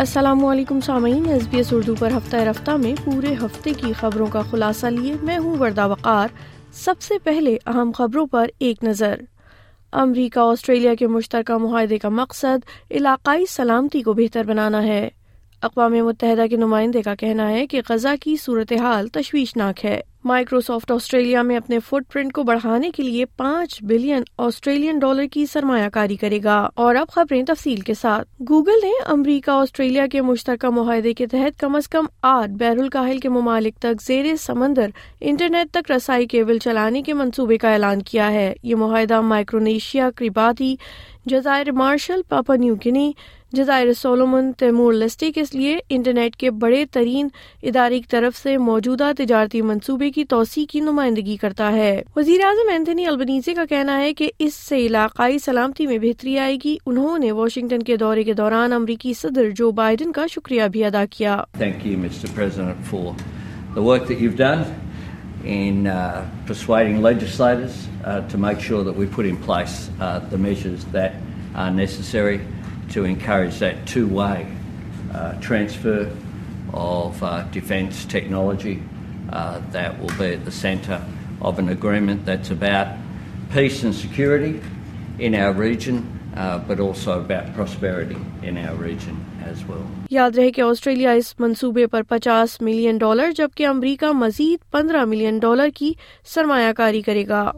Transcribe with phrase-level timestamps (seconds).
[0.00, 4.26] السلام علیکم سامعین، ایس بی ایس اردو پر ہفتہ رفتہ میں پورے ہفتے کی خبروں
[4.26, 6.28] کا خلاصہ لیے میں ہوں وردہ وقار۔
[6.72, 9.20] سب سے پہلے اہم خبروں پر ایک نظر۔
[9.92, 15.08] امریکہ، آسٹریلیا کے مشترکہ معاہدے کا مقصد علاقائی سلامتی کو بہتر بنانا ہے۔
[15.62, 21.42] اقوام متحدہ کے نمائندے کا کہنا ہے کہ غزہ کی صورتحال تشویشناک ہے۔ مائکروسافٹ آسٹریلیا
[21.42, 26.16] میں اپنے فٹ پرنٹ کو بڑھانے کے لیے پانچ بلین آسٹریلین ڈالر کی سرمایہ کاری
[26.16, 31.14] کرے گا۔ اور اب خبریں تفصیل کے ساتھ۔ گوگل نے امریکہ، آسٹریلیا کے مشترکہ معاہدے
[31.14, 35.90] کے تحت کم از کم آٹھ بیر الکاہل کے ممالک تک زیر سمندر انٹرنیٹ تک
[35.90, 40.76] رسائی کیبل چلانے کے منصوبے کا اعلان کیا ہے۔ یہ معاہدہ مائکرونیشیا کریباتی
[41.30, 43.12] جزائر مارشل پاپا نیو گنی
[43.52, 47.28] جزائر سولومن تیمور لسٹی کے لیے انٹرنیٹ کے بڑے ترین
[47.62, 52.68] ادارے کی طرف سے موجودہ تجارتی منصوبے کی توسیع کی نمائندگی کرتا ہے۔ وزیر اعظم
[52.70, 57.18] اینتھنی البنیزی کا کہنا ہے کہ اس سے علاقائی سلامتی میں بہتری آئے گی۔ انہوں
[57.18, 61.42] نے واشنگٹن کے دورے کے دوران امریکی صدر جو بائیڈن کا شکریہ بھی ادا کیا۔
[65.44, 70.38] In uh, persuading legislators uh, to make sure that we put in place uh, the
[70.38, 71.14] measures that
[71.54, 72.40] are necessary
[72.90, 74.46] to encourage that two-way
[75.14, 76.14] uh, transfer
[76.72, 78.82] of uh, defence technology
[79.30, 81.02] uh, that will be at the centre
[81.40, 82.96] of an agreement that's about
[83.52, 84.60] peace and security
[85.18, 86.20] in our region,
[86.66, 89.24] but also about prosperity in our region.
[90.10, 95.38] یاد رہے کہ Australia اس منصوبے پر پچاس million dollar, جبکہ امریکہ مزید پندرہ million
[95.38, 95.92] dollar کی
[96.26, 97.52] سرمایہ کاری کرے گا۔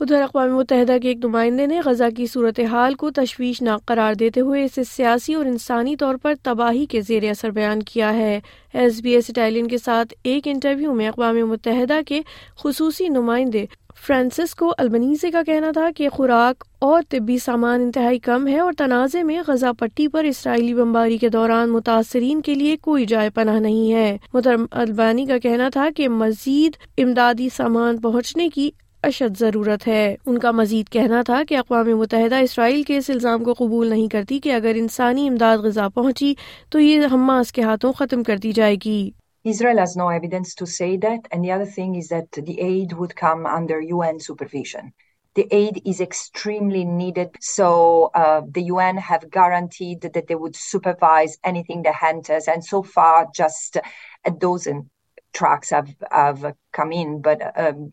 [0.00, 4.64] ادھر اقوام متحدہ کے ایک نمائندے نے غزہ کی صورتحال کو تشویشناک قرار دیتے ہوئے
[4.64, 8.40] اسے سیاسی اور انسانی طور پر تباہی کے زیر اثر بیان کیا ہے۔
[8.72, 12.20] ایس بی ایس اٹالین کے ساتھ ایک انٹرویو میں اقوام متحدہ کے
[12.56, 13.66] خصوصی نمائندے
[14.00, 19.22] فرانسسکو البنیزے کا کہنا تھا کہ خوراک اور طبی سامان انتہائی کم ہے اور تنازع
[19.22, 23.92] میں غزہ پٹی پر اسرائیلی بمباری کے دوران متاثرین کے لیے کوئی جائے پناہ نہیں
[23.92, 28.70] ہے۔ محترم البانی کا کہنا تھا کہ مزید امدادی سامان پہنچنے کی
[29.02, 33.44] اشد ضرورت ہے۔ ان کا مزید کہنا تھا کہ اقوام متحدہ اسرائیل کے اس الزام
[33.44, 36.34] کو قبول نہیں کرتی کہ اگر انسانی امداد غذا پہنچی
[36.70, 39.10] تو یہ حماس کے ہاتھوں ختم کر دی جائے گی۔
[39.44, 41.20] Israel has no evidence to say that.
[41.30, 44.92] And the other thing is that the aid would come under UN supervision.
[45.34, 47.30] The aid is extremely needed.
[47.40, 52.48] So uh, the UN have guaranteed that they would supervise anything that enters.
[52.48, 53.78] And so far, just
[54.24, 54.90] a dozen
[55.32, 57.22] trucks have have come in.
[57.22, 57.92] But um,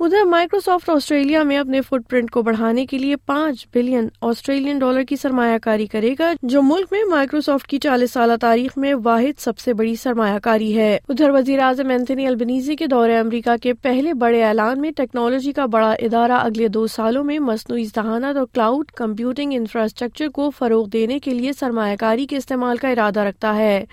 [0.00, 5.02] ادھر Microsoft Australia میں اپنے fit print کو بڑھانے کے لیے پانچ billion Australian dollar
[5.02, 9.40] کی سرمایہ کاری کرے گا، جو ملک میں مائکروسافٹ کی چالیس سالہ تاریخ میں واحد
[9.40, 13.74] سب سے بڑی سرمایہ کاری ہے۔ ادھر وزیر اعظم اینتھنی البنیزی کے دورے امریکہ کے
[13.74, 18.46] پہلے بڑے اعلان میں ٹیکنالوجی کا بڑا ادارہ اگلے دو سالوں میں مصنوعی ذہانت اور
[18.54, 23.56] کلاؤڈ کمپیوٹنگ انفراسٹرکچر کو فروغ دینے کے لیے سرمایہ کاری کے استعمال کا ارادہ رکھتا
[23.56, 23.84] ہے۔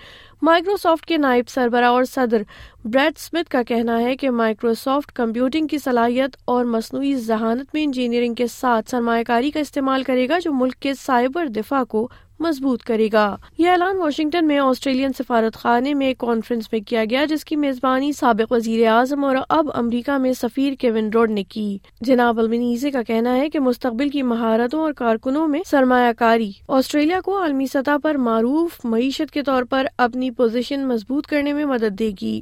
[0.42, 2.42] مائکروسافٹ کے نائب سربراہ اور صدر
[2.84, 8.34] بریڈ سمتھ کا کہنا ہے کہ مائکروسافٹ کمپیوٹنگ کی صلاحیت اور مصنوعی ذہانت میں انجینئرنگ
[8.34, 12.08] کے ساتھ سرمایہ کاری کا استعمال کرے گا جو ملک کے سائبر دفاع کو
[12.40, 17.04] مضبوط کرے گا۔ یہ اعلان واشنگٹن میں آسٹریلین سفارت خانے میں ایک کانفرنس میں کیا
[17.10, 21.44] گیا، جس کی میزبانی سابق وزیر اعظم اور اب امریکہ میں سفیر کیون روڈ نے
[21.44, 26.52] کی۔ جناب البنیزے کا کہنا ہے کہ مستقبل کی مہارتوں اور کارکنوں میں سرمایہ کاری
[26.68, 31.64] آسٹریلیا کو عالمی سطح پر معروف معیشت کے طور پر اپنی پوزیشن مضبوط کرنے میں
[31.64, 32.40] مدد دے گی۔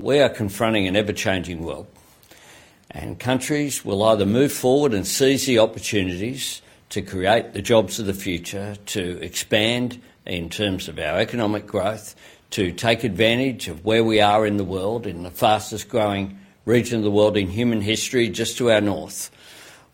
[2.94, 8.06] And countries will either move forward and seize the opportunities to create the jobs of
[8.06, 12.14] the future, to expand in terms of our economic growth,
[12.50, 16.98] to take advantage of where we are in the world, in the fastest growing region
[16.98, 19.30] of the world in human history, just to our north,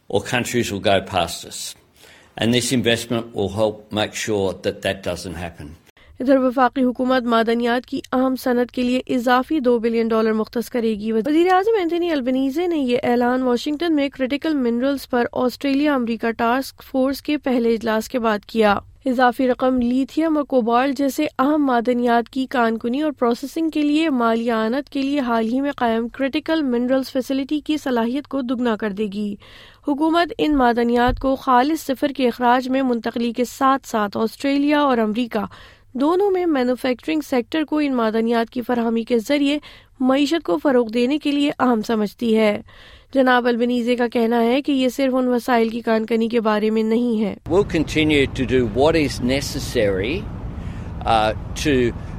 [0.09, 1.75] or countries will go past us.
[2.37, 5.77] And this investment will help make sure that that doesn't happen.
[6.21, 10.95] ادھر وفاقی حکومت معدنیات کی اہم صنعت کے لیے اضافی دو بلین ڈالر مختص کرے
[10.95, 16.31] گی۔ وزیر اعظم اینتھنی البنیزے نے یہ اعلان واشنگٹن میں کریٹیکل منرلز پر آسٹریلیا امریکہ
[16.31, 21.67] ٹاسک فورس کے پہلے اجلاس کے بعد کیا۔ اضافی رقم لیتھیم اور کوبال جیسے اہم
[21.67, 26.09] معدنیات کی کانکنی اور پروسیسنگ کے لیے مالی آنت کے لیے حال ہی میں قائم
[26.09, 29.35] کریٹیکل منرلز فیسلٹی کی صلاحیت کو دگنا کر دے گی۔
[29.89, 34.99] حکومت ان معدنیات کو خالص صفر کے اخراج میں منتقلی کے ساتھ ساتھ آسٹریلیا اور
[34.99, 35.45] امریکہ
[36.01, 39.59] دونوں میں مینوفیکچرنگ سیکٹر کو ان معدنیات کی فراہمی کے ذریعے
[40.01, 42.57] معیشت کو فروغ دینے کے لیے اہم سمجھتی ہے
[43.15, 46.83] جناب البنیزے کا کہنا ہے کہ یہ صرف ان وسائل کی کانکنی کے بارے میں
[46.83, 50.17] نہیں ہے we'll continue to do what is necessary
[51.05, 51.33] uh,
[51.63, 51.77] to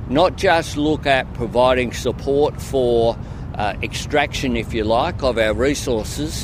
[0.09, 3.15] not just look at providing support for
[3.55, 6.43] uh, extraction, if you like, of our resources,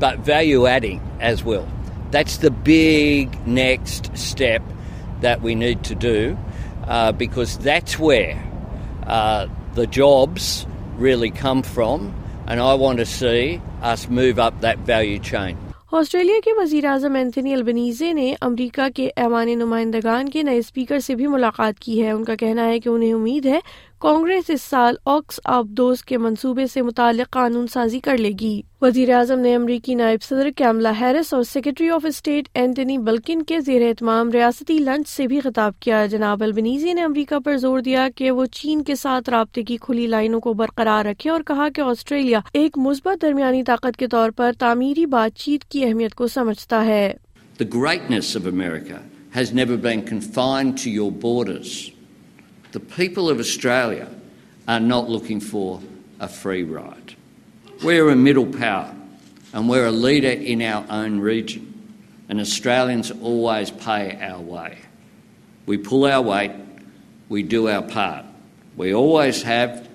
[0.00, 1.66] but value adding as well.
[2.12, 4.62] That's the big next step
[5.22, 6.38] that we need to do.
[6.84, 8.38] Uh, because that's where
[9.06, 10.66] uh, the jobs
[10.96, 12.14] really come from,
[12.46, 15.56] and I want to see us move up that value chain.
[15.92, 21.14] Australia کے وزیر اعظم Anthony البنیزے نے امریکہ کے ایوان نمائندگان کے نئے speaker سے
[21.14, 23.58] بھی ملاقات کی ہے ان کا کہنا ہے کہ انہیں امید ہے
[24.00, 28.62] کانگریس اس سال آکس آف دوست کے منصوبے سے متعلق قانون سازی کر لے گی۔
[28.82, 33.60] وزیر اعظم نے امریکی نائب صدر کیملا ہیرس اور secretary of state Antony Blinken کے
[33.60, 38.08] زیر اہتمام ریاستی لنچ سے بھی خطاب کیا۔ جناب البنیزی نے امریکہ پر زور دیا
[38.14, 41.80] کہ وہ چین کے ساتھ رابطے کی کھلی لائنوں کو برقرار رکھے اور کہا کہ
[41.80, 46.84] آسٹریلیا ایک مثبت درمیانی طاقت کے طور پر تعمیری بات چیت کی اہمیت کو سمجھتا
[46.84, 47.14] ہے۔
[47.62, 47.68] The
[52.72, 54.08] the people of Australia
[54.68, 55.80] are not looking for
[56.18, 57.14] a free ride.
[57.82, 58.94] We're a middle power
[59.52, 61.96] and we're a leader in our own region,
[62.28, 64.78] and Australians always pay our way.
[65.66, 66.52] We pull our weight,
[67.28, 68.24] we do our part.
[68.76, 69.88] We always have,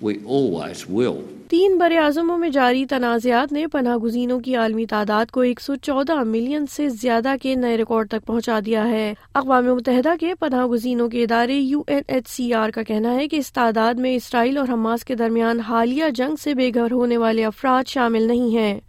[0.00, 1.28] we always will.
[1.48, 5.74] تین بر اعظموں میں جاری تنازعات نے پناہ گزینوں کی عالمی تعداد کو ایک سو
[5.74, 10.66] چودہ ملین سے زیادہ کے نئے ریکارڈ تک پہنچا دیا ہے۔ اقوام متحدہ کے پناہ
[10.66, 14.16] گزینوں کے ادارے U N H C R کا کہنا ہے کہ اس تعداد میں
[14.16, 18.56] اسرائیل اور حماس کے درمیان حالیہ جنگ سے بے گھر ہونے والے افراد شامل نہیں
[18.56, 18.80] ہیں۔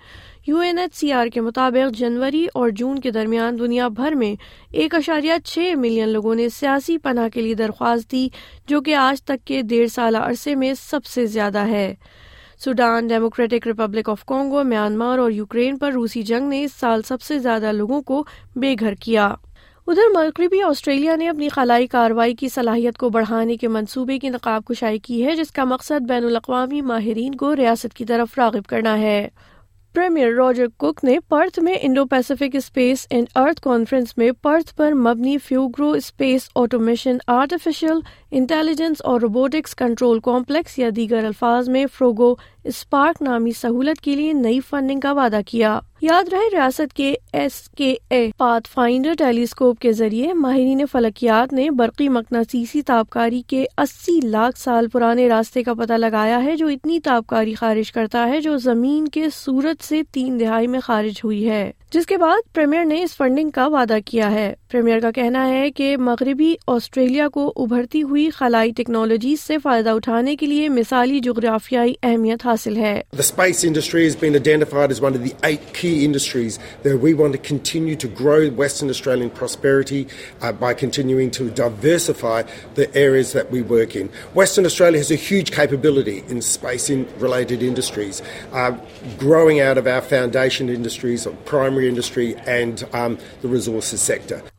[0.47, 4.35] U N H C R کے مطابق جنوری اور جون کے درمیان دنیا بھر میں
[4.71, 8.29] ایک اشاریہ چھ ملین لوگوں نے سیاسی پناہ کے لیے درخواست دی،
[8.67, 11.95] جو کہ آج تک کے ڈیڑھ سالہ عرصے میں سب سے زیادہ ہے۔
[12.63, 17.21] Sudan Democratic Republic of Congo Myanmar اور یوکرین پر روسی جنگ نے اس سال سب
[17.21, 18.23] سے زیادہ لوگوں کو
[18.55, 19.33] بے گھر کیا۔
[19.87, 24.65] ادھر مغربی آسٹریلیا نے اپنی خلائی کاروائی کی صلاحیت کو بڑھانے کے منصوبے کی نقاب
[24.65, 28.99] کشائی کی ہے، جس کا مقصد بین الاقوامی ماہرین کو ریاست کی طرف راغب کرنا
[28.99, 29.29] ہے۔
[29.93, 34.91] پریمیئر راجر کک نے پرتھ میں Indo Pacific space and earth conference میں پرتھ پر
[34.91, 37.99] مبنی Fugro space automation artificial
[38.31, 44.33] intelligence اور روبوٹکس کنٹرول کمپلیکس یا دیگر الفاظ میں فروگو اسپارک نامی سہولت کے لیے
[44.33, 49.79] نئی فنڈنگ کا وعدہ کیا۔ یاد رہے ریاست کے ایس کے اے پات فائنڈر ٹیلیسکوپ
[49.79, 55.73] کے ذریعے ماہرین فلکیات نے برقی مقناطیسی تابکاری کے اسی لاکھ سال پرانے راستے کا
[55.73, 60.39] پتہ لگایا ہے جو اتنی تابکاری خارج کرتا ہے جو زمین کے سورج سے تین
[60.39, 64.31] دہائی میں خارج ہوئی ہے۔ جس کے بعد پریمیئر نے اس فنڈنگ کا وعدہ کیا
[64.31, 69.89] ہے۔ پریمیئر کا کہنا ہے کہ مغربی آسٹریلیا کو ابھرتی ہوئی خلائی ٹیکنالوجی سے فائدہ
[69.89, 73.01] اٹھانے کے لیے مثالی جغرافیائی اہمیت حاصل ہے۔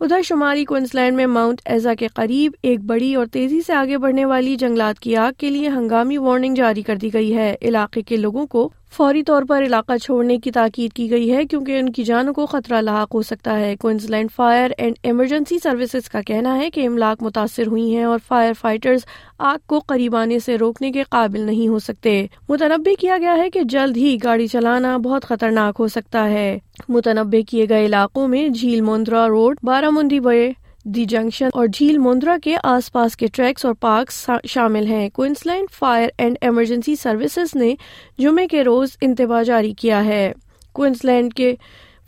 [0.01, 4.25] ادھر شمالی کوئنسلینڈ میں ماؤنٹ ایزا کے قریب ایک بڑی اور تیزی سے آگے بڑھنے
[4.25, 8.17] والی جنگلات کی آگ کے لیے ہنگامی وارننگ جاری کر دی گئی ہے۔ علاقے کے
[8.17, 12.05] لوگوں کو فوری طور پر علاقہ چھوڑنے کی تاکید کی گئی ہے کیونکہ ان کی
[12.05, 13.77] جانوں کو خطرہ لاحق ہو سکتا ہے۔
[14.11, 18.53] Queensland fire and emergency services کا کہنا ہے کہ املاک متاثر ہوئی ہیں اور فائر
[18.61, 19.01] فائٹرز
[19.39, 23.51] آگ کو قریب آنے سے روکنے کے قابل نہیں ہو سکتے۔ متنبع کیا گیا ہے
[23.51, 28.49] کہ جلد ہی گاڑی چلانا بہت خطرناک ہو سکتا ہے۔ متنبع کیے گئے علاقوں میں
[28.49, 30.53] جھیل موندرا روڈ بارہ مندی بے
[30.85, 35.71] دی جنکشن اور جھیل مندرا کے آس پاس کے ٹریکس اور پارک شامل ہیں۔ Queensland
[35.71, 37.75] fire and emergency services نے
[38.19, 40.33] جمعے کے روز انتباہ جاری کیا ہے۔
[40.73, 41.55] کوئنسلینڈ کے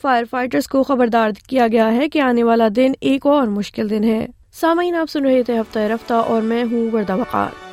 [0.02, 4.04] فائر فائٹرز کو خبردار کیا گیا ہے کہ آنے والا دن ایک اور مشکل دن
[4.04, 7.69] ہے۔ سامعین، آپ سن رہے تھے ہفتہ رفتہ اور میں ہوں وردہ وقار۔